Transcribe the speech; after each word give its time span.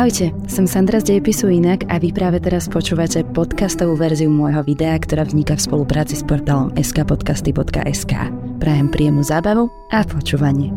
Ahojte, 0.00 0.32
som 0.48 0.64
Sandra 0.64 0.96
z 0.96 1.12
Dejepisu 1.12 1.52
Inak 1.52 1.84
a 1.92 2.00
vy 2.00 2.08
práve 2.08 2.40
teraz 2.40 2.72
počúvate 2.72 3.20
podcastovú 3.20 4.00
verziu 4.00 4.32
môjho 4.32 4.64
videa, 4.64 4.96
ktorá 4.96 5.28
vzniká 5.28 5.60
v 5.60 5.68
spolupráci 5.68 6.16
s 6.16 6.24
portálom 6.24 6.72
skpodcasty.sk. 6.72 8.32
Prajem 8.56 8.88
príjemnú 8.88 9.20
zábavu 9.20 9.68
a 9.92 10.00
počúvanie. 10.08 10.72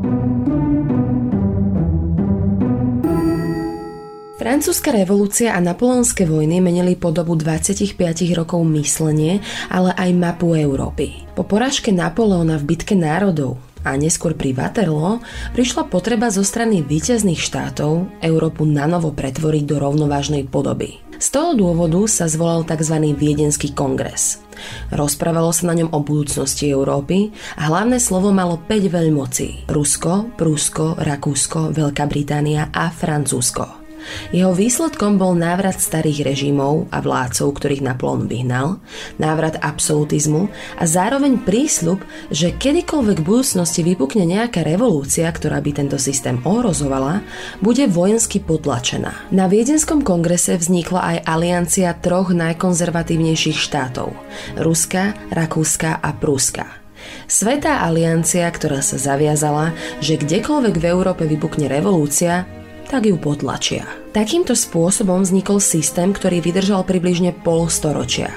Francúzska 4.43 4.91
revolúcia 4.91 5.55
a 5.55 5.63
napoleonské 5.63 6.27
vojny 6.27 6.59
menili 6.59 6.99
po 6.99 7.15
dobu 7.15 7.39
25 7.39 7.95
rokov 8.35 8.59
myslenie, 8.75 9.39
ale 9.71 9.95
aj 9.95 10.11
mapu 10.19 10.51
Európy. 10.51 11.31
Po 11.31 11.47
porážke 11.47 11.95
Napoleona 11.95 12.59
v 12.59 12.75
bitke 12.75 12.91
národov 12.91 13.55
a 13.83 13.95
neskôr 13.99 14.33
pri 14.33 14.55
Waterloo 14.55 15.19
prišla 15.53 15.91
potreba 15.91 16.31
zo 16.31 16.41
strany 16.41 16.81
víťazných 16.81 17.39
štátov 17.39 18.09
Európu 18.23 18.63
nanovo 18.63 19.11
pretvoriť 19.11 19.63
do 19.67 19.75
rovnovážnej 19.77 20.47
podoby. 20.47 21.03
Z 21.23 21.39
toho 21.39 21.55
dôvodu 21.55 22.03
sa 22.11 22.27
zvolal 22.27 22.67
tzv. 22.67 23.15
Viedenský 23.15 23.71
kongres. 23.71 24.43
Rozprávalo 24.91 25.55
sa 25.55 25.71
na 25.71 25.79
ňom 25.79 25.95
o 25.95 25.99
budúcnosti 26.03 26.67
Európy 26.67 27.31
a 27.55 27.71
hlavné 27.71 27.99
slovo 27.99 28.35
malo 28.35 28.59
5 28.59 28.91
veľmocí. 28.91 29.71
Rusko, 29.71 30.35
Prúsko, 30.35 30.99
Rakúsko, 30.99 31.71
Veľká 31.71 32.11
Británia 32.11 32.67
a 32.75 32.91
Francúzsko. 32.91 33.82
Jeho 34.31 34.55
výsledkom 34.55 35.21
bol 35.21 35.37
návrat 35.37 35.79
starých 35.79 36.33
režimov 36.33 36.87
a 36.89 36.99
vládcov, 36.99 37.47
ktorých 37.59 37.85
Napoleon 37.85 38.25
vyhnal, 38.29 38.81
návrat 39.17 39.59
absolutizmu 39.59 40.49
a 40.79 40.83
zároveň 40.83 41.41
prísľub, 41.41 42.01
že 42.33 42.55
kedykoľvek 42.55 43.17
v 43.21 43.27
budúcnosti 43.27 43.81
vypukne 43.83 44.23
nejaká 44.25 44.63
revolúcia, 44.65 45.27
ktorá 45.29 45.59
by 45.59 45.71
tento 45.73 45.97
systém 45.99 46.39
ohrozovala, 46.43 47.21
bude 47.59 47.85
vojensky 47.89 48.39
potlačená. 48.39 49.33
Na 49.33 49.45
Viedenskom 49.51 50.01
kongrese 50.01 50.55
vznikla 50.57 51.01
aj 51.01 51.17
aliancia 51.27 51.93
troch 51.97 52.31
najkonzervatívnejších 52.33 53.57
štátov– 53.57 54.13
Ruska, 54.65 55.13
Rakúska 55.29 55.99
a 55.99 56.09
Prúska. 56.15 56.83
Svetá 57.27 57.83
aliancia, 57.83 58.47
ktorá 58.47 58.79
sa 58.79 58.95
zaviazala, 58.95 59.75
že 59.99 60.19
kdekoľvek 60.19 60.75
v 60.79 60.85
Európe 60.87 61.23
vypukne 61.27 61.67
revolúcia, 61.67 62.47
tak 62.93 63.09
ju 63.09 63.17
potlačia. 63.17 63.89
Takýmto 64.13 64.53
spôsobom 64.53 65.25
vznikol 65.25 65.57
systém, 65.57 66.13
ktorý 66.13 66.45
vydržal 66.45 66.85
približne 66.85 67.33
pol 67.33 67.65
storočia. 67.65 68.29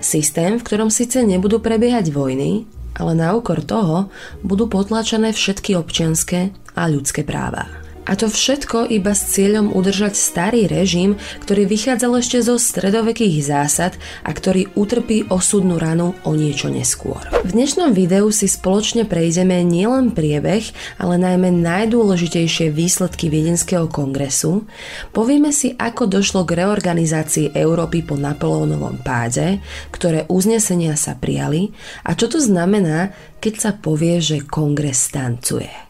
Systém, 0.00 0.56
v 0.56 0.64
ktorom 0.64 0.88
síce 0.88 1.20
nebudú 1.20 1.60
prebiehať 1.60 2.08
vojny, 2.08 2.64
ale 2.96 3.12
na 3.12 3.36
úkor 3.36 3.60
toho 3.60 4.08
budú 4.40 4.72
potlačené 4.72 5.36
všetky 5.36 5.76
občianské 5.76 6.48
a 6.72 6.88
ľudské 6.88 7.28
práva. 7.28 7.68
A 8.08 8.16
to 8.16 8.32
všetko 8.32 8.88
iba 8.88 9.12
s 9.12 9.36
cieľom 9.36 9.76
udržať 9.76 10.16
starý 10.16 10.64
režim, 10.66 11.20
ktorý 11.44 11.68
vychádzal 11.68 12.24
ešte 12.24 12.38
zo 12.40 12.56
stredovekých 12.56 13.44
zásad 13.44 14.00
a 14.24 14.32
ktorý 14.32 14.72
utrpí 14.72 15.28
osudnú 15.28 15.76
ranu 15.76 16.16
o 16.24 16.32
niečo 16.32 16.72
neskôr. 16.72 17.20
V 17.44 17.52
dnešnom 17.52 17.92
videu 17.92 18.32
si 18.32 18.48
spoločne 18.48 19.04
prejdeme 19.04 19.60
nielen 19.62 20.16
priebeh, 20.16 20.64
ale 20.96 21.20
najmä 21.20 21.52
najdôležitejšie 21.60 22.72
výsledky 22.72 23.28
Viedenského 23.28 23.86
kongresu, 23.86 24.64
povieme 25.12 25.52
si, 25.52 25.76
ako 25.76 26.08
došlo 26.08 26.48
k 26.48 26.64
reorganizácii 26.64 27.52
Európy 27.52 28.00
po 28.00 28.16
Napoleónovom 28.16 29.04
páde, 29.04 29.60
ktoré 29.92 30.24
uznesenia 30.32 30.96
sa 30.96 31.14
prijali 31.18 31.76
a 32.04 32.16
čo 32.16 32.32
to 32.32 32.40
znamená, 32.40 33.12
keď 33.40 33.54
sa 33.60 33.70
povie, 33.76 34.20
že 34.20 34.44
kongres 34.44 35.12
tancuje. 35.12 35.89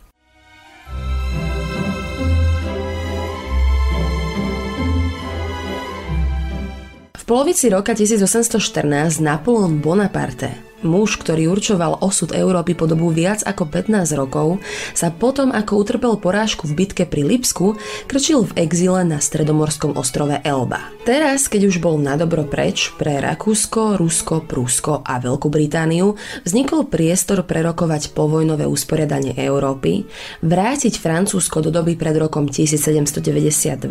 Polovici 7.30 7.68
roka 7.68 7.92
1814 7.92 9.20
Napoleon 9.20 9.80
Bonaparte 9.80 10.69
Muž, 10.80 11.20
ktorý 11.20 11.52
určoval 11.52 12.00
osud 12.00 12.32
Európy 12.32 12.72
po 12.72 12.88
dobu 12.88 13.12
viac 13.12 13.44
ako 13.44 13.68
15 13.68 14.16
rokov, 14.16 14.64
sa 14.96 15.12
potom, 15.12 15.52
ako 15.52 15.76
utrpel 15.76 16.16
porážku 16.16 16.64
v 16.64 16.84
bitke 16.84 17.04
pri 17.04 17.28
Lipsku, 17.28 17.76
krčil 18.08 18.48
v 18.48 18.64
exile 18.64 19.04
na 19.04 19.20
stredomorskom 19.20 19.92
ostrove 20.00 20.40
Elba. 20.40 20.88
Teraz, 21.04 21.52
keď 21.52 21.68
už 21.68 21.76
bol 21.84 22.00
nadobro 22.00 22.48
preč, 22.48 22.92
pre 22.96 23.20
Rakúsko, 23.20 24.00
Rusko, 24.00 24.48
Prúsko 24.48 25.04
a 25.04 25.20
Veľkú 25.20 25.52
Britániu 25.52 26.16
vznikol 26.48 26.88
priestor 26.88 27.44
prerokovať 27.44 28.16
povojnové 28.16 28.64
usporiadanie 28.64 29.36
Európy, 29.36 30.08
vrátiť 30.40 30.96
Francúzsko 30.96 31.60
do 31.60 31.70
doby 31.72 31.96
pred 31.96 32.16
rokom 32.16 32.48
1792 32.48 33.84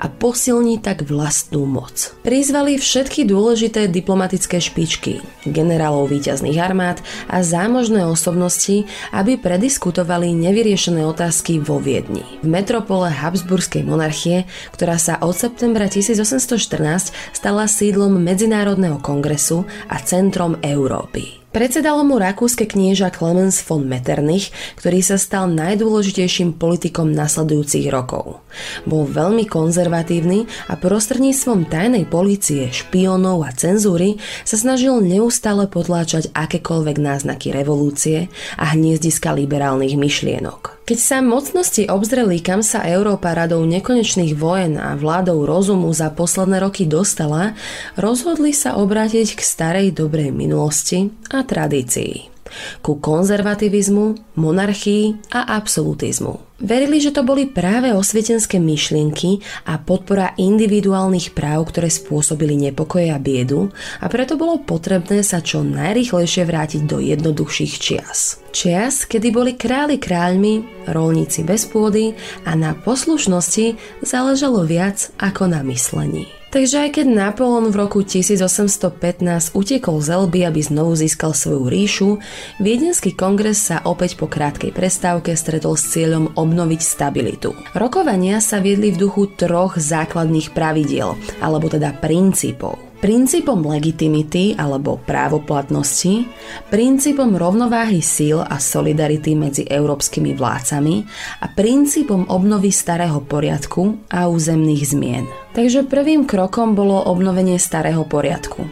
a 0.00 0.06
posilniť 0.06 0.80
tak 0.82 1.06
vlastnú 1.06 1.62
moc. 1.66 2.14
Prizvali 2.26 2.78
všetky 2.78 3.26
dôležité 3.26 3.86
diplomatické 3.86 4.58
špičky, 4.58 5.22
generálov 5.46 6.15
víťazných 6.16 6.56
armád 6.56 7.04
a 7.28 7.44
zámožné 7.44 8.08
osobnosti, 8.08 8.88
aby 9.12 9.36
prediskutovali 9.36 10.32
nevyriešené 10.32 11.04
otázky 11.04 11.60
vo 11.60 11.76
Viedni. 11.76 12.24
V 12.40 12.48
metropole 12.48 13.12
Habsburskej 13.12 13.84
monarchie, 13.84 14.48
ktorá 14.72 14.96
sa 14.96 15.20
od 15.20 15.36
septembra 15.36 15.86
1814 15.92 17.12
stala 17.36 17.68
sídlom 17.68 18.16
Medzinárodného 18.16 18.98
kongresu 19.04 19.68
a 19.92 20.00
centrom 20.00 20.56
Európy. 20.64 21.45
Predsedalo 21.56 22.04
mu 22.04 22.20
rakúske 22.20 22.68
knieža 22.68 23.08
Clemens 23.08 23.64
von 23.64 23.88
Metternich, 23.88 24.52
ktorý 24.76 25.00
sa 25.00 25.16
stal 25.16 25.48
najdôležitejším 25.56 26.60
politikom 26.60 27.16
nasledujúcich 27.16 27.88
rokov. 27.88 28.44
Bol 28.84 29.08
veľmi 29.08 29.48
konzervatívny 29.48 30.44
a 30.68 30.76
prostredníctvom 30.76 31.64
tajnej 31.72 32.04
policie, 32.12 32.68
špionov 32.68 33.48
a 33.48 33.56
cenzúry 33.56 34.20
sa 34.44 34.60
snažil 34.60 35.00
neustále 35.00 35.64
potláčať 35.64 36.28
akékoľvek 36.36 37.00
náznaky 37.00 37.56
revolúcie 37.56 38.28
a 38.60 38.76
hniezdiska 38.76 39.32
liberálnych 39.32 39.96
myšlienok. 39.96 40.75
Keď 40.86 40.98
sa 41.02 41.18
mocnosti 41.18 41.82
obzreli, 41.90 42.38
kam 42.38 42.62
sa 42.62 42.86
Európa 42.86 43.34
radou 43.34 43.66
nekonečných 43.66 44.38
vojen 44.38 44.78
a 44.78 44.94
vládou 44.94 45.42
rozumu 45.42 45.90
za 45.90 46.14
posledné 46.14 46.62
roky 46.62 46.86
dostala, 46.86 47.58
rozhodli 47.98 48.54
sa 48.54 48.78
obrátiť 48.78 49.34
k 49.34 49.40
starej 49.42 49.90
dobrej 49.90 50.30
minulosti 50.30 51.10
a 51.34 51.42
tradícii 51.42 52.35
ku 52.84 52.98
konzervativizmu, 53.00 54.36
monarchii 54.36 55.32
a 55.32 55.56
absolutizmu. 55.56 56.46
Verili, 56.56 57.04
že 57.04 57.12
to 57.12 57.20
boli 57.20 57.44
práve 57.44 57.92
osvietenské 57.92 58.56
myšlienky 58.56 59.44
a 59.68 59.76
podpora 59.76 60.32
individuálnych 60.40 61.36
práv, 61.36 61.68
ktoré 61.68 61.92
spôsobili 61.92 62.56
nepokoje 62.56 63.12
a 63.12 63.20
biedu 63.20 63.68
a 64.00 64.08
preto 64.08 64.40
bolo 64.40 64.64
potrebné 64.64 65.20
sa 65.20 65.44
čo 65.44 65.60
najrychlejšie 65.60 66.48
vrátiť 66.48 66.82
do 66.88 66.96
jednoduchších 66.96 67.74
čias. 67.76 68.40
Čias, 68.56 69.04
kedy 69.04 69.28
boli 69.36 69.52
králi 69.52 70.00
kráľmi, 70.00 70.88
rolníci 70.88 71.44
bez 71.44 71.68
pôdy 71.68 72.16
a 72.48 72.56
na 72.56 72.72
poslušnosti 72.72 74.00
záležalo 74.00 74.64
viac 74.64 75.12
ako 75.20 75.52
na 75.52 75.60
myslení. 75.60 76.24
Takže 76.56 76.88
aj 76.88 76.90
keď 76.96 77.06
Napoleon 77.12 77.68
v 77.68 77.76
roku 77.76 78.00
1815 78.00 79.52
utekol 79.52 80.00
z 80.00 80.08
Elby, 80.08 80.48
aby 80.48 80.64
znovu 80.64 80.96
získal 80.96 81.36
svoju 81.36 81.68
ríšu, 81.68 82.16
Viedenský 82.64 83.12
kongres 83.12 83.60
sa 83.60 83.84
opäť 83.84 84.16
po 84.16 84.24
krátkej 84.24 84.72
prestávke 84.72 85.36
stretol 85.36 85.76
s 85.76 85.92
cieľom 85.92 86.32
obnoviť 86.32 86.80
stabilitu. 86.80 87.52
Rokovania 87.76 88.40
sa 88.40 88.64
viedli 88.64 88.88
v 88.88 89.04
duchu 89.04 89.36
troch 89.36 89.76
základných 89.76 90.56
pravidiel, 90.56 91.20
alebo 91.44 91.68
teda 91.68 91.92
princípov 92.00 92.85
princípom 93.00 93.60
legitimity 93.60 94.56
alebo 94.56 94.96
právoplatnosti, 95.04 96.24
princípom 96.72 97.36
rovnováhy 97.36 98.00
síl 98.00 98.40
a 98.40 98.56
solidarity 98.56 99.36
medzi 99.36 99.62
európskymi 99.68 100.32
vládcami 100.32 100.94
a 101.42 101.46
princípom 101.52 102.28
obnovy 102.32 102.72
starého 102.72 103.20
poriadku 103.22 104.08
a 104.08 104.30
územných 104.30 104.82
zmien. 104.86 105.24
Takže 105.52 105.88
prvým 105.88 106.28
krokom 106.28 106.76
bolo 106.76 107.00
obnovenie 107.08 107.56
starého 107.60 108.04
poriadku. 108.04 108.64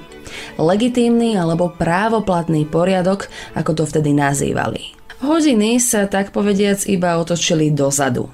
Legitímny 0.59 1.39
alebo 1.39 1.71
právoplatný 1.71 2.67
poriadok, 2.67 3.31
ako 3.55 3.71
to 3.73 3.85
vtedy 3.87 4.11
nazývali. 4.15 4.94
Hodiny 5.25 5.81
sa 5.81 6.05
tak 6.05 6.37
povediac 6.37 6.85
iba 6.85 7.17
otočili 7.17 7.73
dozadu. 7.73 8.29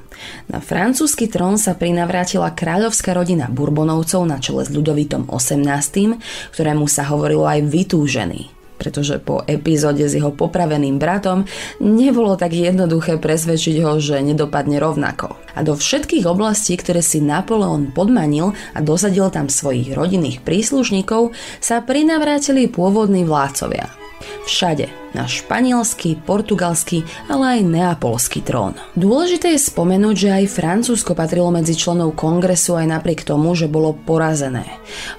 Na 0.50 0.58
francúzsky 0.58 1.30
trón 1.30 1.54
sa 1.54 1.78
prinavrátila 1.78 2.50
kráľovská 2.50 3.14
rodina 3.14 3.46
Bourbonovcov 3.46 4.26
na 4.26 4.42
čele 4.42 4.66
s 4.66 4.74
Ľudovitom 4.74 5.30
XVIII, 5.30 6.18
ktorému 6.50 6.90
sa 6.90 7.06
hovorilo 7.06 7.46
aj 7.46 7.62
vytúžený 7.62 8.58
pretože 8.80 9.20
po 9.20 9.44
epizóde 9.44 10.08
s 10.08 10.16
jeho 10.16 10.32
popraveným 10.32 10.96
bratom 10.96 11.44
nebolo 11.84 12.32
tak 12.40 12.56
jednoduché 12.56 13.20
presvedčiť 13.20 13.76
ho, 13.84 14.00
že 14.00 14.24
nedopadne 14.24 14.80
rovnako. 14.80 15.36
A 15.52 15.60
do 15.60 15.76
všetkých 15.76 16.24
oblastí, 16.24 16.80
ktoré 16.80 17.04
si 17.04 17.20
Napoleon 17.20 17.92
podmanil 17.92 18.56
a 18.72 18.80
dosadil 18.80 19.28
tam 19.28 19.52
svojich 19.52 19.92
rodinných 19.92 20.40
príslušníkov, 20.40 21.36
sa 21.60 21.84
prinavrátili 21.84 22.72
pôvodní 22.72 23.28
vládcovia. 23.28 23.99
Všade, 24.46 24.88
na 25.12 25.26
španielský, 25.26 26.22
portugalský, 26.22 27.02
ale 27.26 27.58
aj 27.58 27.68
neapolský 27.68 28.40
trón. 28.44 28.78
Dôležité 28.94 29.54
je 29.56 29.66
spomenúť, 29.66 30.16
že 30.16 30.30
aj 30.30 30.54
Francúzsko 30.54 31.12
patrilo 31.18 31.50
medzi 31.50 31.74
členov 31.74 32.14
kongresu 32.14 32.78
aj 32.78 32.86
napriek 32.88 33.26
tomu, 33.26 33.52
že 33.56 33.66
bolo 33.70 33.96
porazené. 33.96 34.66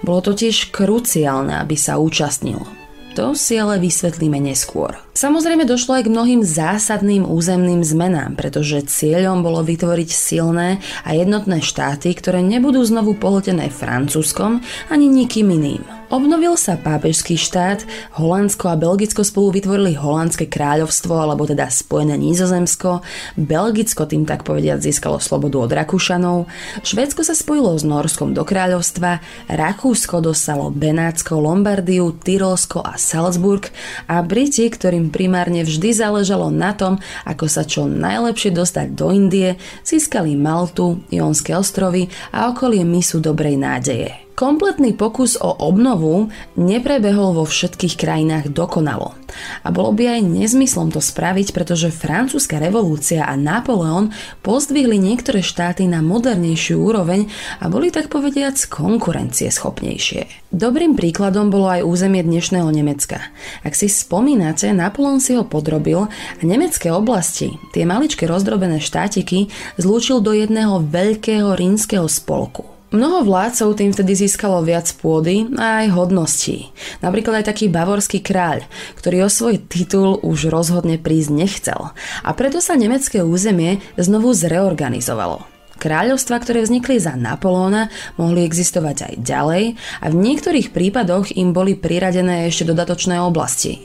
Bolo 0.05 0.23
totiž 0.23 0.71
kruciálne, 0.71 1.59
aby 1.59 1.75
sa 1.75 1.99
účastnilo. 1.99 2.81
To 3.19 3.35
si 3.35 3.59
ale 3.59 3.75
vysvetlíme 3.75 4.39
neskôr. 4.39 4.95
Samozrejme 5.19 5.67
došlo 5.67 5.99
aj 5.99 6.07
k 6.07 6.13
mnohým 6.15 6.41
zásadným 6.47 7.27
územným 7.27 7.83
zmenám, 7.83 8.39
pretože 8.39 8.87
cieľom 8.87 9.43
bolo 9.43 9.59
vytvoriť 9.67 10.09
silné 10.15 10.79
a 11.03 11.11
jednotné 11.11 11.59
štáty, 11.59 12.15
ktoré 12.15 12.39
nebudú 12.39 12.79
znovu 12.87 13.19
pohltené 13.19 13.67
Francúzskom 13.67 14.63
ani 14.87 15.11
nikým 15.11 15.51
iným. 15.51 15.83
Obnovil 16.11 16.59
sa 16.59 16.75
pápežský 16.75 17.39
štát, 17.39 17.87
Holandsko 18.19 18.67
a 18.67 18.75
Belgicko 18.75 19.23
spolu 19.23 19.55
vytvorili 19.55 19.95
Holandské 19.95 20.43
kráľovstvo, 20.43 21.15
alebo 21.15 21.47
teda 21.47 21.71
Spojené 21.71 22.19
Nízozemsko, 22.19 22.99
Belgicko 23.39 24.03
tým 24.03 24.27
tak 24.27 24.43
povediať 24.43 24.91
získalo 24.91 25.23
slobodu 25.23 25.63
od 25.63 25.71
Rakúšanov, 25.71 26.51
Švédsko 26.83 27.23
sa 27.23 27.31
spojilo 27.31 27.79
s 27.79 27.87
Norskom 27.87 28.35
do 28.35 28.43
kráľovstva, 28.43 29.23
Rakúsko 29.47 30.19
dostalo 30.19 30.67
Benátsko, 30.67 31.39
Lombardiu, 31.39 32.11
Tyrolsko 32.11 32.83
a 32.83 32.99
Salzburg 32.99 33.71
a 34.11 34.19
Briti, 34.19 34.67
ktorým 34.67 35.15
primárne 35.15 35.63
vždy 35.63 35.95
záležalo 35.95 36.51
na 36.51 36.75
tom, 36.75 36.99
ako 37.23 37.47
sa 37.47 37.63
čo 37.63 37.87
najlepšie 37.87 38.51
dostať 38.51 38.99
do 38.99 39.15
Indie, 39.15 39.55
získali 39.87 40.35
Maltu, 40.35 41.07
Jonské 41.07 41.55
ostrovy 41.55 42.11
a 42.35 42.51
okolie 42.51 42.83
misu 42.83 43.23
Dobrej 43.23 43.55
nádeje. 43.55 44.30
Kompletný 44.41 44.97
pokus 44.97 45.37
o 45.37 45.53
obnovu 45.53 46.33
neprebehol 46.57 47.37
vo 47.37 47.45
všetkých 47.45 47.93
krajinách 47.93 48.49
dokonalo. 48.49 49.13
A 49.61 49.69
bolo 49.69 49.93
by 49.93 50.17
aj 50.17 50.33
nezmyslom 50.33 50.89
to 50.89 50.97
spraviť, 50.97 51.53
pretože 51.53 51.93
francúzska 51.93 52.57
revolúcia 52.57 53.21
a 53.21 53.37
Napoleon 53.37 54.09
pozdvihli 54.41 54.97
niektoré 54.97 55.45
štáty 55.45 55.85
na 55.85 56.01
modernejšiu 56.01 56.73
úroveň 56.73 57.29
a 57.61 57.69
boli 57.69 57.93
tak 57.93 58.09
povediac 58.09 58.57
konkurencieschopnejšie. 58.65 60.49
Dobrým 60.49 60.97
príkladom 60.97 61.53
bolo 61.53 61.69
aj 61.69 61.85
územie 61.85 62.25
dnešného 62.25 62.65
Nemecka. 62.73 63.21
Ak 63.61 63.77
si 63.77 63.93
spomínate, 63.93 64.73
Napoleon 64.73 65.21
si 65.21 65.37
ho 65.37 65.45
podrobil 65.45 66.09
a 66.09 66.41
nemecké 66.41 66.89
oblasti, 66.89 67.61
tie 67.77 67.85
maličké 67.85 68.25
rozdrobené 68.25 68.81
štátiky, 68.81 69.53
zlúčil 69.77 70.17
do 70.17 70.33
jedného 70.33 70.81
veľkého 70.81 71.53
rímskeho 71.53 72.09
spolku. 72.09 72.70
Mnoho 72.91 73.23
vládcov 73.23 73.79
tým 73.79 73.95
vtedy 73.95 74.27
získalo 74.27 74.59
viac 74.67 74.91
pôdy 74.99 75.47
a 75.55 75.83
aj 75.83 75.95
hodností. 75.95 76.75
Napríklad 76.99 77.39
aj 77.39 77.55
taký 77.55 77.71
bavorský 77.71 78.19
kráľ, 78.19 78.67
ktorý 78.99 79.25
o 79.25 79.29
svoj 79.31 79.63
titul 79.63 80.19
už 80.19 80.51
rozhodne 80.51 80.99
prísť 80.99 81.31
nechcel. 81.31 81.95
A 82.23 82.29
preto 82.35 82.59
sa 82.59 82.75
nemecké 82.75 83.23
územie 83.23 83.79
znovu 83.95 84.35
zreorganizovalo. 84.35 85.50
Kráľovstva, 85.81 86.37
ktoré 86.37 86.61
vznikli 86.61 87.01
za 87.01 87.17
Napoleóna, 87.17 87.89
mohli 88.21 88.45
existovať 88.45 88.97
aj 89.09 89.13
ďalej 89.25 89.63
a 89.97 90.05
v 90.13 90.15
niektorých 90.21 90.69
prípadoch 90.69 91.33
im 91.33 91.57
boli 91.57 91.73
priradené 91.73 92.45
ešte 92.45 92.69
dodatočné 92.69 93.17
oblasti. 93.17 93.81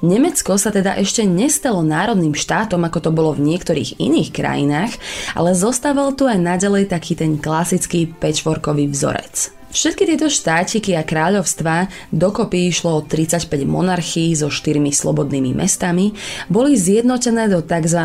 Nemecko 0.00 0.56
sa 0.56 0.72
teda 0.72 0.96
ešte 0.96 1.28
nestalo 1.28 1.84
národným 1.84 2.32
štátom, 2.32 2.80
ako 2.88 2.98
to 3.04 3.10
bolo 3.12 3.36
v 3.36 3.44
niektorých 3.52 4.00
iných 4.00 4.32
krajinách, 4.32 4.96
ale 5.36 5.52
zostával 5.52 6.16
tu 6.16 6.24
aj 6.24 6.40
naďalej 6.40 6.88
taký 6.88 7.12
ten 7.12 7.36
klasický 7.36 8.08
patchworkový 8.08 8.88
vzorec. 8.88 9.63
Všetky 9.74 10.06
tieto 10.06 10.30
štátiky 10.30 10.94
a 10.94 11.02
kráľovstvá, 11.02 11.90
dokopy 12.14 12.70
išlo 12.70 12.94
o 12.94 13.00
35 13.02 13.50
monarchií 13.66 14.30
so 14.38 14.46
štyrmi 14.46 14.94
slobodnými 14.94 15.50
mestami, 15.50 16.14
boli 16.46 16.78
zjednotené 16.78 17.50
do 17.50 17.58
tzv. 17.58 18.00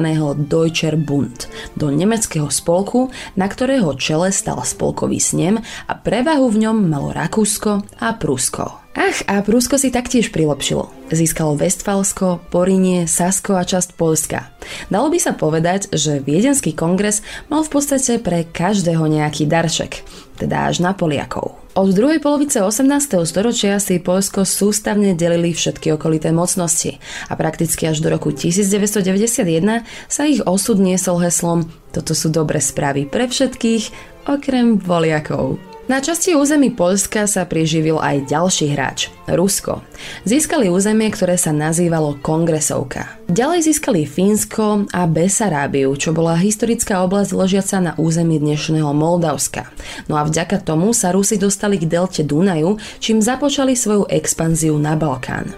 Deutscher 0.49 0.97
Bund, 0.97 1.45
do 1.77 1.93
nemeckého 1.93 2.49
spolku, 2.49 3.13
na 3.37 3.45
ktorého 3.45 3.93
čele 4.01 4.33
stal 4.33 4.65
spolkový 4.65 5.21
snem 5.21 5.61
a 5.61 5.93
prevahu 5.93 6.49
v 6.49 6.65
ňom 6.65 6.89
malo 6.89 7.13
Rakúsko 7.13 7.85
a 8.01 8.17
Prusko. 8.17 8.89
Ach, 8.97 9.21
a 9.29 9.45
Prúsko 9.45 9.77
si 9.77 9.93
taktiež 9.93 10.33
prilepšilo. 10.33 10.89
Získalo 11.13 11.53
Westfalsko, 11.53 12.41
Porinie, 12.49 13.05
Sasko 13.05 13.53
a 13.53 13.61
časť 13.61 13.93
Polska. 13.93 14.49
Dalo 14.89 15.13
by 15.13 15.21
sa 15.21 15.37
povedať, 15.37 15.93
že 15.93 16.17
Viedenský 16.17 16.73
kongres 16.73 17.21
mal 17.45 17.61
v 17.61 17.77
podstate 17.77 18.17
pre 18.17 18.49
každého 18.49 19.05
nejaký 19.05 19.45
darček, 19.45 20.01
teda 20.41 20.73
až 20.73 20.81
na 20.81 20.97
Poliakov. 20.97 21.58
Od 21.79 21.95
druhej 21.95 22.19
polovice 22.19 22.59
18. 22.59 23.23
storočia 23.23 23.79
si 23.79 24.03
Polsko 24.03 24.43
sústavne 24.43 25.15
delili 25.15 25.55
všetky 25.55 25.95
okolité 25.95 26.35
mocnosti 26.35 26.99
a 27.31 27.39
prakticky 27.39 27.87
až 27.87 28.03
do 28.03 28.11
roku 28.11 28.35
1991 28.35 29.87
sa 30.11 30.27
ich 30.27 30.43
osud 30.43 30.75
niesol 30.75 31.23
heslom 31.23 31.71
Toto 31.95 32.11
sú 32.11 32.35
dobré 32.35 32.59
správy 32.59 33.07
pre 33.07 33.31
všetkých, 33.31 33.95
okrem 34.27 34.75
Poliakov. 34.75 35.68
Na 35.89 35.97
časti 36.05 36.37
území 36.37 36.69
Polska 36.69 37.25
sa 37.25 37.49
priživil 37.49 37.97
aj 37.97 38.29
ďalší 38.29 38.77
hráč, 38.77 39.09
Rusko. 39.25 39.81
Získali 40.21 40.69
územie, 40.69 41.09
ktoré 41.09 41.33
sa 41.33 41.49
nazývalo 41.49 42.21
Kongresovka. 42.21 43.17
Ďalej 43.25 43.73
získali 43.73 44.05
Fínsko 44.05 44.85
a 44.93 45.09
Besarábiu, 45.09 45.89
čo 45.97 46.13
bola 46.13 46.37
historická 46.37 47.01
oblasť 47.01 47.33
ležiaca 47.33 47.77
na 47.81 47.91
území 47.97 48.37
dnešného 48.37 48.93
Moldavska. 48.93 49.65
No 50.05 50.21
a 50.21 50.29
vďaka 50.29 50.61
tomu 50.61 50.93
sa 50.93 51.09
Rusi 51.09 51.41
dostali 51.41 51.81
k 51.81 51.89
delte 51.89 52.21
Dunaju, 52.21 52.77
čím 53.01 53.17
započali 53.17 53.73
svoju 53.73 54.13
expanziu 54.13 54.77
na 54.77 54.93
Balkán. 54.93 55.57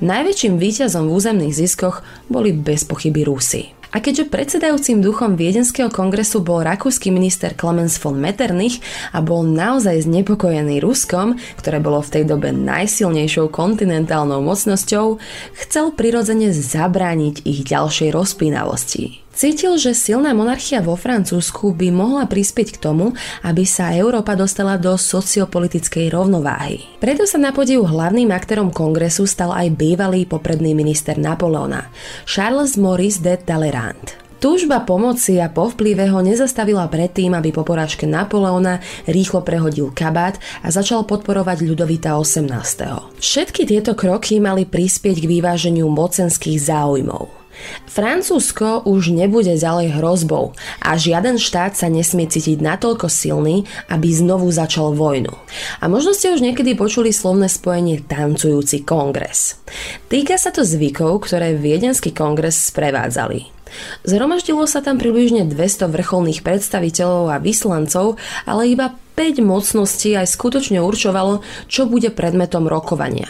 Najväčším 0.00 0.56
víťazom 0.56 1.12
v 1.12 1.14
územných 1.20 1.52
ziskoch 1.52 2.00
boli 2.32 2.56
bez 2.56 2.88
pochyby 2.88 3.20
Rusy. 3.28 3.77
A 3.88 4.04
keďže 4.04 4.28
predsedajúcim 4.28 5.00
duchom 5.00 5.32
Viedenského 5.38 5.88
kongresu 5.88 6.44
bol 6.44 6.60
rakúsky 6.60 7.08
minister 7.08 7.56
Clemens 7.56 7.96
von 7.96 8.20
Metternich 8.20 8.84
a 9.16 9.24
bol 9.24 9.48
naozaj 9.48 10.04
znepokojený 10.04 10.84
Ruskom, 10.84 11.40
ktoré 11.56 11.80
bolo 11.80 12.04
v 12.04 12.20
tej 12.20 12.24
dobe 12.28 12.52
najsilnejšou 12.52 13.48
kontinentálnou 13.48 14.44
mocnosťou, 14.44 15.16
chcel 15.56 15.86
prirodzene 15.96 16.52
zabrániť 16.52 17.48
ich 17.48 17.64
ďalšej 17.64 18.12
rozpínavosti. 18.12 19.27
Cítil, 19.38 19.78
že 19.78 19.94
silná 19.94 20.34
monarchia 20.34 20.82
vo 20.82 20.98
Francúzsku 20.98 21.70
by 21.70 21.94
mohla 21.94 22.26
prispieť 22.26 22.74
k 22.74 22.82
tomu, 22.82 23.14
aby 23.46 23.62
sa 23.62 23.94
Európa 23.94 24.34
dostala 24.34 24.74
do 24.74 24.98
sociopolitickej 24.98 26.10
rovnováhy. 26.10 26.98
Preto 26.98 27.22
sa 27.22 27.38
na 27.38 27.54
podiu 27.54 27.86
hlavným 27.86 28.34
aktérom 28.34 28.74
kongresu 28.74 29.30
stal 29.30 29.54
aj 29.54 29.78
bývalý 29.78 30.26
popredný 30.26 30.74
minister 30.74 31.14
Napoleona, 31.14 31.86
Charles 32.26 32.74
Maurice 32.74 33.22
de 33.22 33.38
Talleyrand. 33.38 34.18
Túžba 34.42 34.82
pomoci 34.82 35.38
a 35.38 35.46
po 35.46 35.70
vplyve 35.70 36.10
ho 36.10 36.18
nezastavila 36.18 36.90
predtým, 36.90 37.30
aby 37.38 37.54
po 37.54 37.62
porážke 37.62 38.10
Napoleona 38.10 38.82
rýchlo 39.06 39.46
prehodil 39.46 39.94
kabát 39.94 40.34
a 40.66 40.74
začal 40.74 41.06
podporovať 41.06 41.62
Ľudovita 41.62 42.18
18. 42.18 43.22
Všetky 43.22 43.70
tieto 43.70 43.94
kroky 43.94 44.42
mali 44.42 44.66
prispieť 44.66 45.22
k 45.22 45.30
vyváženiu 45.30 45.86
mocenských 45.86 46.58
záujmov. 46.58 47.37
Francúzsko 47.88 48.86
už 48.86 49.10
nebude 49.10 49.54
ďalej 49.58 49.98
hrozbou 49.98 50.54
a 50.84 50.94
žiaden 50.94 51.40
štát 51.40 51.74
sa 51.74 51.90
nesmie 51.90 52.30
cítiť 52.30 52.60
natoľko 52.62 53.10
silný, 53.10 53.66
aby 53.90 54.08
znovu 54.12 54.48
začal 54.52 54.94
vojnu. 54.94 55.32
A 55.82 55.84
možno 55.90 56.14
ste 56.14 56.30
už 56.30 56.44
niekedy 56.44 56.78
počuli 56.78 57.10
slovné 57.10 57.50
spojenie 57.50 58.04
tancujúci 58.04 58.86
kongres. 58.86 59.58
Týka 60.06 60.38
sa 60.38 60.54
to 60.54 60.62
zvykov, 60.62 61.26
ktoré 61.26 61.56
Viedenský 61.56 62.14
kongres 62.14 62.70
sprevádzali. 62.70 63.58
Zhromaždilo 64.04 64.64
sa 64.64 64.80
tam 64.80 64.96
približne 64.96 65.44
200 65.44 65.92
vrcholných 65.92 66.40
predstaviteľov 66.40 67.24
a 67.28 67.36
vyslancov, 67.36 68.16
ale 68.48 68.72
iba 68.72 68.96
5 69.18 69.44
mocností 69.44 70.14
aj 70.16 70.30
skutočne 70.30 70.80
určovalo, 70.80 71.44
čo 71.66 71.84
bude 71.90 72.08
predmetom 72.14 72.70
rokovania. 72.70 73.28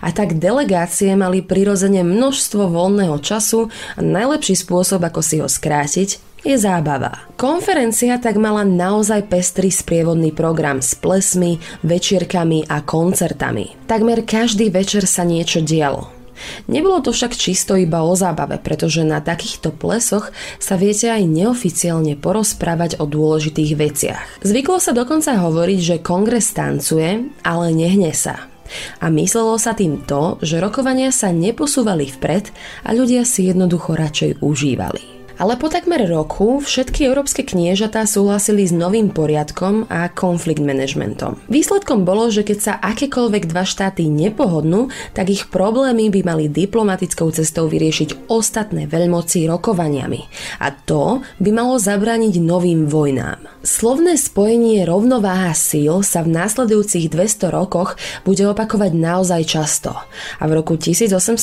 A 0.00 0.10
tak 0.14 0.38
delegácie 0.38 1.12
mali 1.14 1.40
prirodzene 1.40 2.02
množstvo 2.04 2.68
voľného 2.70 3.18
času 3.20 3.68
a 3.96 4.00
najlepší 4.00 4.58
spôsob, 4.58 5.02
ako 5.02 5.20
si 5.20 5.40
ho 5.40 5.48
skrátiť, 5.48 6.34
je 6.44 6.56
zábava. 6.60 7.24
Konferencia 7.40 8.20
tak 8.20 8.36
mala 8.36 8.68
naozaj 8.68 9.32
pestrý 9.32 9.72
sprievodný 9.72 10.28
program 10.28 10.84
s 10.84 10.92
plesmi, 10.92 11.56
večierkami 11.80 12.68
a 12.68 12.84
koncertami. 12.84 13.88
Takmer 13.88 14.28
každý 14.28 14.68
večer 14.68 15.08
sa 15.08 15.24
niečo 15.24 15.64
dialo. 15.64 16.12
Nebolo 16.68 17.00
to 17.00 17.14
však 17.14 17.32
čisto 17.32 17.78
iba 17.78 18.02
o 18.04 18.12
zábave, 18.12 18.60
pretože 18.60 19.06
na 19.06 19.22
takýchto 19.22 19.72
plesoch 19.72 20.34
sa 20.58 20.74
viete 20.76 21.08
aj 21.08 21.24
neoficiálne 21.24 22.18
porozprávať 22.18 23.00
o 23.00 23.08
dôležitých 23.08 23.72
veciach. 23.78 24.26
Zvyklo 24.44 24.82
sa 24.82 24.92
dokonca 24.92 25.38
hovoriť, 25.38 25.78
že 25.80 26.04
kongres 26.04 26.52
tancuje, 26.52 27.30
ale 27.40 27.66
nehne 27.72 28.12
sa. 28.12 28.50
A 29.00 29.08
myslelo 29.12 29.56
sa 29.60 29.72
tým 29.76 30.02
to, 30.04 30.40
že 30.42 30.60
rokovania 30.60 31.14
sa 31.14 31.30
neposúvali 31.30 32.08
vpred 32.08 32.50
a 32.84 32.90
ľudia 32.92 33.22
si 33.22 33.48
jednoducho 33.48 33.94
radšej 33.94 34.42
užívali. 34.42 35.13
Ale 35.34 35.58
po 35.58 35.66
takmer 35.66 36.06
roku 36.06 36.62
všetky 36.62 37.10
európske 37.10 37.42
kniežatá 37.42 38.06
súhlasili 38.06 38.70
s 38.70 38.70
novým 38.70 39.10
poriadkom 39.10 39.90
a 39.90 40.06
konflikt 40.06 40.62
managementom. 40.62 41.42
Výsledkom 41.50 42.06
bolo, 42.06 42.30
že 42.30 42.46
keď 42.46 42.58
sa 42.62 42.72
akékoľvek 42.78 43.50
dva 43.50 43.66
štáty 43.66 44.06
nepohodnú, 44.06 44.94
tak 45.10 45.34
ich 45.34 45.50
problémy 45.50 46.06
by 46.14 46.20
mali 46.22 46.46
diplomatickou 46.46 47.34
cestou 47.34 47.66
vyriešiť 47.66 48.30
ostatné 48.30 48.86
veľmoci 48.86 49.50
rokovaniami. 49.50 50.22
A 50.62 50.70
to 50.70 51.26
by 51.42 51.50
malo 51.50 51.82
zabrániť 51.82 52.38
novým 52.38 52.86
vojnám. 52.86 53.42
Slovné 53.66 54.14
spojenie 54.14 54.86
rovnováha 54.86 55.50
síl 55.58 56.06
sa 56.06 56.22
v 56.22 56.30
následujúcich 56.30 57.10
200 57.10 57.50
rokoch 57.50 57.98
bude 58.22 58.46
opakovať 58.46 58.94
naozaj 58.94 59.42
často. 59.50 59.98
A 60.38 60.44
v 60.46 60.62
roku 60.62 60.78
1815 60.78 61.42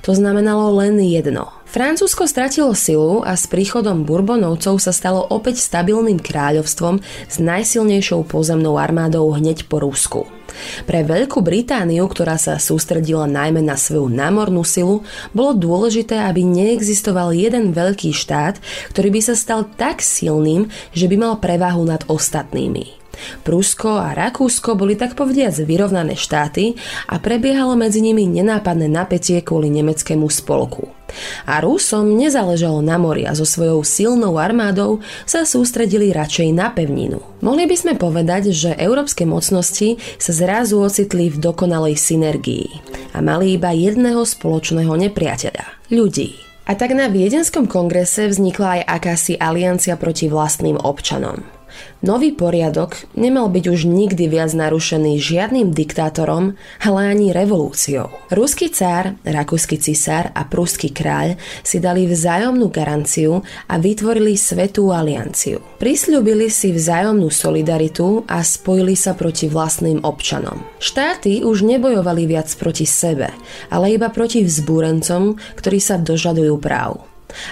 to 0.00 0.10
znamenalo 0.16 0.72
len 0.80 0.96
jedno– 0.96 1.52
Francúzsko 1.76 2.24
stratilo 2.24 2.72
silu 2.72 3.20
a 3.20 3.36
s 3.36 3.44
príchodom 3.44 4.08
Bourbonovcov 4.08 4.80
sa 4.80 4.96
stalo 4.96 5.20
opäť 5.28 5.60
stabilným 5.60 6.16
kráľovstvom 6.24 7.04
s 7.04 7.36
najsilnejšou 7.36 8.24
pozemnou 8.24 8.80
armádou 8.80 9.28
hneď 9.36 9.68
po 9.68 9.84
Rusku. 9.84 10.24
Pre 10.88 11.00
Veľkú 11.04 11.44
Britániu, 11.44 12.08
ktorá 12.08 12.40
sa 12.40 12.56
sústredila 12.56 13.28
najmä 13.28 13.60
na 13.60 13.76
svoju 13.76 14.08
námornú 14.08 14.64
silu, 14.64 15.04
bolo 15.36 15.52
dôležité, 15.52 16.16
aby 16.24 16.48
neexistoval 16.48 17.36
jeden 17.36 17.76
veľký 17.76 18.08
štát, 18.08 18.56
ktorý 18.96 19.12
by 19.12 19.20
sa 19.20 19.36
stal 19.36 19.68
tak 19.76 20.00
silným, 20.00 20.72
že 20.96 21.12
by 21.12 21.16
mal 21.20 21.34
prevahu 21.44 21.84
nad 21.84 22.00
ostatnými. 22.08 23.05
Prusko 23.42 23.98
a 23.98 24.12
Rakúsko 24.16 24.74
boli 24.74 24.98
tak 24.98 25.14
povediac 25.14 25.56
vyrovnané 25.62 26.14
štáty 26.18 26.76
a 27.10 27.20
prebiehalo 27.20 27.78
medzi 27.78 28.02
nimi 28.04 28.28
nenápadné 28.28 28.86
napätie 28.90 29.40
kvôli 29.44 29.72
nemeckému 29.72 30.26
spolku. 30.28 30.92
A 31.46 31.62
Rusom 31.62 32.18
nezáležalo 32.18 32.82
na 32.82 32.98
mori 32.98 33.24
a 33.24 33.32
so 33.32 33.46
svojou 33.46 33.86
silnou 33.86 34.36
armádou 34.36 35.00
sa 35.22 35.46
sústredili 35.46 36.10
radšej 36.10 36.48
na 36.50 36.74
pevninu. 36.74 37.22
Mohli 37.40 37.64
by 37.70 37.76
sme 37.78 37.94
povedať, 37.94 38.50
že 38.50 38.74
európske 38.74 39.22
mocnosti 39.22 39.96
sa 40.18 40.32
zrazu 40.34 40.82
ocitli 40.82 41.30
v 41.30 41.38
dokonalej 41.38 41.94
synergii 41.94 42.66
a 43.14 43.22
mali 43.22 43.54
iba 43.54 43.70
jedného 43.70 44.26
spoločného 44.26 44.92
nepriateľa– 45.08 45.64
ľudí. 45.96 46.46
A 46.66 46.74
tak 46.74 46.98
na 46.98 47.06
Viedenskom 47.06 47.70
kongrese 47.70 48.26
vznikla 48.26 48.82
aj 48.82 48.98
akási 48.98 49.38
aliancia 49.38 49.94
proti 49.94 50.26
vlastným 50.26 50.74
občanom. 50.82 51.55
Nový 52.04 52.30
poriadok 52.30 52.94
nemal 53.16 53.48
byť 53.48 53.64
už 53.72 53.88
nikdy 53.88 54.28
viac 54.30 54.52
narušený 54.52 55.18
žiadnym 55.18 55.72
diktátorom, 55.72 56.54
ale 56.84 57.00
ani 57.08 57.32
revolúciou. 57.32 58.12
Ruský 58.30 58.70
cár, 58.70 59.16
rakúsky 59.24 59.80
cisár 59.80 60.30
a 60.36 60.44
pruský 60.46 60.92
kráľ 60.92 61.40
si 61.64 61.80
dali 61.80 62.06
vzájomnú 62.06 62.68
garanciu 62.68 63.40
a 63.66 63.80
vytvorili 63.80 64.36
svetú 64.36 64.92
alianciu. 64.92 65.58
Prisľubili 65.80 66.52
si 66.52 66.70
vzájomnú 66.70 67.32
solidaritu 67.32 68.22
a 68.28 68.44
spojili 68.44 68.94
sa 68.94 69.16
proti 69.16 69.48
vlastným 69.48 70.04
občanom. 70.04 70.62
Štáty 70.78 71.42
už 71.42 71.64
nebojovali 71.64 72.28
viac 72.28 72.48
proti 72.54 72.84
sebe, 72.84 73.32
ale 73.72 73.96
iba 73.96 74.12
proti 74.12 74.44
vzbúrencom, 74.44 75.38
ktorí 75.56 75.78
sa 75.80 75.96
dožadujú 75.96 76.60
práv. 76.60 77.02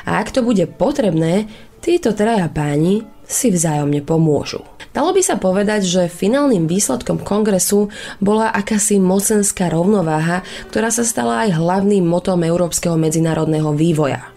A 0.06 0.22
ak 0.22 0.32
to 0.32 0.40
bude 0.40 0.64
potrebné, 0.78 1.50
títo 1.84 2.16
traja 2.16 2.48
páni 2.48 3.04
si 3.26 3.52
vzájomne 3.52 4.04
pomôžu. 4.04 4.64
Dalo 4.94 5.10
by 5.10 5.22
sa 5.26 5.34
povedať, 5.34 5.82
že 5.82 6.12
finálnym 6.12 6.70
výsledkom 6.70 7.18
kongresu 7.18 7.90
bola 8.22 8.54
akási 8.54 9.02
mocenská 9.02 9.66
rovnováha, 9.66 10.46
ktorá 10.70 10.94
sa 10.94 11.02
stala 11.02 11.48
aj 11.48 11.58
hlavným 11.58 12.06
motom 12.06 12.46
európskeho 12.46 12.94
medzinárodného 12.94 13.74
vývoja. 13.74 14.30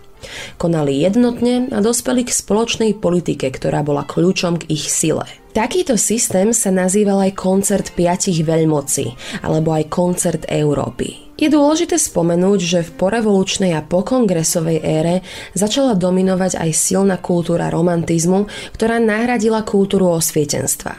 Konali 0.58 1.06
jednotne 1.06 1.70
a 1.70 1.78
dospeli 1.78 2.26
k 2.26 2.34
spoločnej 2.34 2.98
politike, 2.98 3.54
ktorá 3.54 3.86
bola 3.86 4.02
kľúčom 4.02 4.66
k 4.66 4.74
ich 4.74 4.90
sile. 4.90 5.30
Takýto 5.54 5.94
systém 5.94 6.54
sa 6.54 6.74
nazýval 6.74 7.30
aj 7.30 7.38
koncert 7.38 7.94
piatich 7.94 8.42
veľmocí, 8.42 9.14
alebo 9.46 9.78
aj 9.78 9.90
koncert 9.94 10.50
Európy. 10.50 11.27
Je 11.38 11.54
dôležité 11.54 12.02
spomenúť, 12.02 12.60
že 12.60 12.80
v 12.82 12.98
porevolučnej 12.98 13.78
a 13.78 13.86
pokongresovej 13.86 14.82
ére 14.82 15.16
začala 15.54 15.94
dominovať 15.94 16.58
aj 16.58 16.70
silná 16.74 17.22
kultúra 17.22 17.70
romantizmu, 17.70 18.50
ktorá 18.74 18.98
nahradila 18.98 19.62
kultúru 19.62 20.18
osvietenstva. 20.18 20.98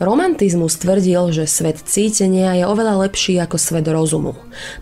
Romantizmus 0.00 0.80
tvrdil, 0.80 1.36
že 1.36 1.44
svet 1.44 1.84
cítenia 1.84 2.56
je 2.56 2.64
oveľa 2.64 3.04
lepší 3.04 3.36
ako 3.44 3.60
svet 3.60 3.84
rozumu. 3.92 4.32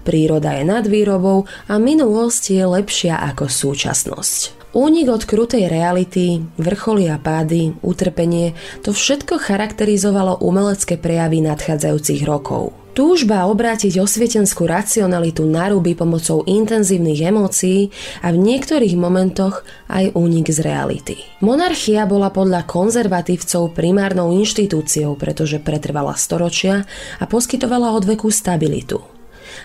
Príroda 0.07 0.55
je 0.55 0.63
nad 0.63 0.87
výrobou 0.87 1.51
a 1.67 1.75
minulosť 1.83 2.55
je 2.55 2.63
lepšia 2.63 3.19
ako 3.35 3.51
súčasnosť. 3.51 4.71
Únik 4.77 5.11
od 5.11 5.27
krutej 5.27 5.67
reality, 5.67 6.47
vrcholy 6.63 7.11
a 7.11 7.19
pády, 7.19 7.75
utrpenie, 7.83 8.55
to 8.87 8.95
všetko 8.95 9.43
charakterizovalo 9.43 10.39
umelecké 10.39 10.95
prejavy 10.95 11.43
nadchádzajúcich 11.43 12.23
rokov. 12.23 12.86
Túžba 12.97 13.45
obrátiť 13.45 14.01
osvietenskú 14.01 14.65
racionalitu 14.65 15.45
na 15.45 15.69
ruby 15.69 15.93
pomocou 15.93 16.41
intenzívnych 16.49 17.29
emócií 17.29 17.93
a 18.25 18.33
v 18.33 18.41
niektorých 18.41 18.97
momentoch 18.97 19.69
aj 19.93 20.17
únik 20.17 20.49
z 20.49 20.65
reality. 20.65 21.21
Monarchia 21.45 22.09
bola 22.09 22.33
podľa 22.33 22.65
konzervatívcov 22.65 23.77
primárnou 23.77 24.33
inštitúciou, 24.41 25.13
pretože 25.21 25.61
pretrvala 25.61 26.17
storočia 26.17 26.89
a 27.21 27.25
poskytovala 27.29 27.93
odveku 27.93 28.33
stabilitu. 28.33 29.16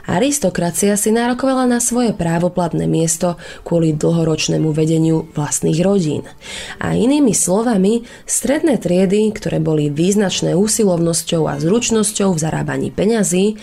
Aristokracia 0.08 0.98
si 0.98 1.14
nárokovala 1.14 1.68
na 1.68 1.80
svoje 1.80 2.16
právoplatné 2.16 2.88
miesto 2.90 3.36
kvôli 3.64 3.94
dlhoročnému 3.96 4.72
vedeniu 4.74 5.28
vlastných 5.36 5.80
rodín. 5.84 6.24
A 6.82 6.98
inými 6.98 7.36
slovami, 7.36 8.08
stredné 8.26 8.78
triedy, 8.82 9.30
ktoré 9.36 9.62
boli 9.62 9.94
význačné 9.94 10.58
úsilovnosťou 10.58 11.48
a 11.48 11.60
zručnosťou 11.60 12.36
v 12.36 12.42
zarábaní 12.42 12.90
peňazí, 12.90 13.60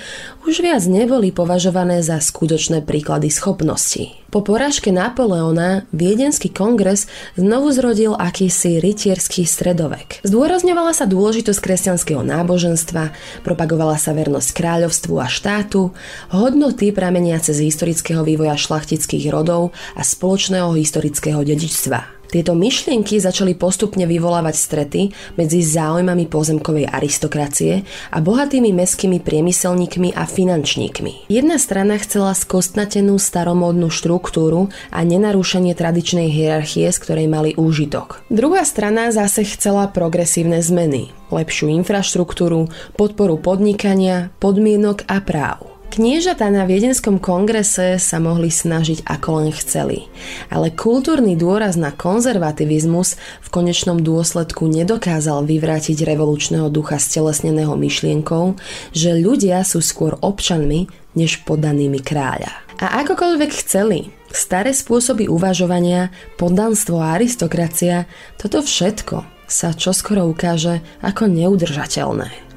už 0.49 0.65
viac 0.65 0.83
neboli 0.89 1.29
považované 1.29 2.01
za 2.01 2.21
skutočné 2.23 2.85
príklady 2.85 3.29
schopností. 3.29 4.19
Po 4.29 4.45
porážke 4.45 4.93
Napoleona 4.93 5.89
Viedenský 5.89 6.53
kongres 6.53 7.09
znovu 7.41 7.73
zrodil 7.73 8.13
akýsi 8.13 8.77
rytierský 8.77 9.49
stredovek. 9.49 10.21
Zdôrazňovala 10.21 10.93
sa 10.93 11.09
dôležitosť 11.09 11.57
kresťanského 11.57 12.21
náboženstva, 12.21 13.17
propagovala 13.41 13.97
sa 13.97 14.13
vernosť 14.13 14.53
kráľovstvu 14.53 15.17
a 15.17 15.33
štátu, 15.33 15.97
hodnoty 16.29 16.93
prameniace 16.93 17.57
z 17.57 17.73
historického 17.73 18.21
vývoja 18.21 18.61
šlachtických 18.61 19.33
rodov 19.33 19.73
a 19.97 20.05
spoločného 20.05 20.77
historického 20.77 21.41
dedičstva. 21.41 22.18
Tieto 22.29 22.53
myšlienky 22.53 23.17
začali 23.17 23.57
postupne 23.57 24.05
vyvolávať 24.05 24.55
strety 24.57 25.01
medzi 25.41 25.65
záujmami 25.65 26.29
pozemkovej 26.29 26.85
aristokracie 26.85 27.89
a 28.13 28.19
bohatými 28.21 28.69
meskými 28.77 29.17
priemyselníkmi 29.21 30.13
a 30.13 30.29
finančníkmi. 30.29 31.33
Jedna 31.33 31.57
strana 31.57 31.97
chcela 31.97 32.37
skostnatenú 32.37 33.17
staromódnu 33.17 33.89
štruktúru 33.89 34.69
a 34.93 35.01
nenarušenie 35.05 35.73
tradičnej 35.73 36.29
hierarchie, 36.29 36.93
z 36.93 36.99
ktorej 37.01 37.29
mali 37.33 37.51
úžitok. 37.57 38.21
Druhá 38.29 38.65
strana 38.69 39.09
zase 39.09 39.49
chcela 39.49 39.89
progresívne 39.89 40.61
zmeny, 40.61 41.13
lepšiu 41.33 41.73
infraštruktúru, 41.81 42.69
podporu 42.97 43.41
podnikania, 43.41 44.33
podmienok 44.37 45.09
a 45.09 45.25
práv. 45.25 45.68
Kniežatá 45.89 46.53
na 46.53 46.69
Viedenskom 46.69 47.17
kongrese 47.17 47.97
sa 47.97 48.21
mohli 48.21 48.53
snažiť 48.53 49.09
ako 49.09 49.29
len 49.41 49.51
chceli, 49.57 50.05
ale 50.53 50.69
kultúrny 50.69 51.33
dôraz 51.33 51.81
na 51.81 51.97
konzervativizmus 51.97 53.17
v 53.17 53.49
konečnom 53.49 53.97
dôsledku 53.97 54.69
nedokázal 54.69 55.49
vyvrátiť 55.49 56.05
revolučného 56.05 56.69
ducha 56.69 57.01
stelesneného 57.01 57.73
myšlienkou, 57.73 58.61
že 58.93 59.17
ľudia 59.17 59.65
sú 59.65 59.81
skôr 59.81 60.21
občanmi 60.21 60.93
než 61.17 61.41
podanými 61.49 62.05
kráľa. 62.05 62.53
A 62.85 63.03
akokoľvek 63.03 63.51
chceli, 63.65 64.13
staré 64.29 64.77
spôsoby 64.77 65.25
uvažovania, 65.27 66.13
poddanstvo 66.37 67.01
a 67.01 67.17
aristokracia, 67.17 68.05
toto 68.37 68.61
všetko 68.61 69.25
sa 69.49 69.73
čoskoro 69.73 70.29
ukáže 70.29 70.85
ako 71.01 71.33
neudržateľné 71.33 72.48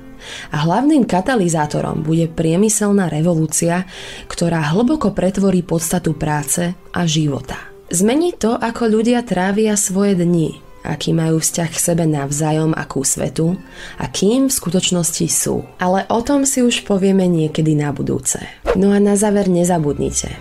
a 0.52 0.64
hlavným 0.64 1.08
katalizátorom 1.08 2.04
bude 2.04 2.28
priemyselná 2.32 3.08
revolúcia, 3.08 3.86
ktorá 4.28 4.74
hlboko 4.74 5.12
pretvorí 5.12 5.62
podstatu 5.62 6.14
práce 6.18 6.74
a 6.92 7.02
života. 7.08 7.58
Zmení 7.92 8.32
to, 8.40 8.56
ako 8.56 8.88
ľudia 8.88 9.20
trávia 9.28 9.76
svoje 9.76 10.16
dni, 10.16 10.64
aký 10.88 11.12
majú 11.12 11.44
vzťah 11.44 11.70
k 11.70 11.84
sebe 11.92 12.08
navzájom 12.08 12.72
a 12.72 12.88
ku 12.88 13.04
svetu 13.04 13.60
a 14.00 14.08
kým 14.08 14.48
v 14.48 14.56
skutočnosti 14.56 15.28
sú. 15.28 15.68
Ale 15.76 16.08
o 16.10 16.20
tom 16.24 16.48
si 16.48 16.64
už 16.64 16.88
povieme 16.88 17.28
niekedy 17.28 17.76
na 17.76 17.92
budúce. 17.92 18.42
No 18.80 18.96
a 18.96 19.04
na 19.04 19.20
záver 19.20 19.52
nezabudnite. 19.52 20.32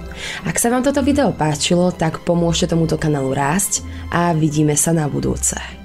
Ak 0.46 0.62
sa 0.62 0.70
vám 0.70 0.86
toto 0.86 1.02
video 1.02 1.34
páčilo, 1.34 1.90
tak 1.90 2.22
pomôžte 2.22 2.70
tomuto 2.70 2.94
kanálu 2.94 3.34
rásť 3.34 3.82
a 4.14 4.30
vidíme 4.30 4.78
sa 4.78 4.94
na 4.94 5.10
budúce. 5.10 5.79